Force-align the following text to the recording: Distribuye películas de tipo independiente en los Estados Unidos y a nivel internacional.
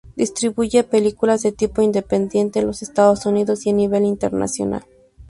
Distribuye 0.15 0.83
películas 0.83 1.43
de 1.43 1.51
tipo 1.51 1.83
independiente 1.83 2.57
en 2.59 2.65
los 2.65 2.81
Estados 2.81 3.27
Unidos 3.27 3.67
y 3.67 3.69
a 3.69 3.73
nivel 3.73 4.05
internacional. 4.05 4.83